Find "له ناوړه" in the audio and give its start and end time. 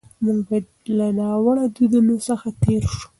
0.97-1.65